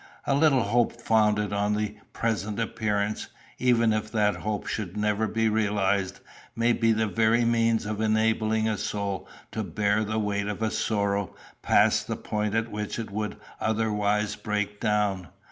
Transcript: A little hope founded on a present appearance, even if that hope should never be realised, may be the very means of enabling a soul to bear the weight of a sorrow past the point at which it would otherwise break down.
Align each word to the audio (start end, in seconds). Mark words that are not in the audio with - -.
A 0.25 0.33
little 0.33 0.63
hope 0.63 0.99
founded 0.99 1.53
on 1.53 1.79
a 1.79 1.95
present 2.11 2.59
appearance, 2.59 3.27
even 3.59 3.93
if 3.93 4.11
that 4.11 4.37
hope 4.37 4.65
should 4.65 4.97
never 4.97 5.27
be 5.27 5.47
realised, 5.47 6.21
may 6.55 6.73
be 6.73 6.91
the 6.91 7.05
very 7.05 7.45
means 7.45 7.85
of 7.85 8.01
enabling 8.01 8.67
a 8.67 8.79
soul 8.79 9.27
to 9.51 9.61
bear 9.63 10.03
the 10.03 10.17
weight 10.17 10.47
of 10.47 10.63
a 10.63 10.71
sorrow 10.71 11.35
past 11.61 12.07
the 12.07 12.17
point 12.17 12.55
at 12.55 12.71
which 12.71 12.97
it 12.97 13.11
would 13.11 13.37
otherwise 13.61 14.35
break 14.35 14.79
down. 14.79 15.27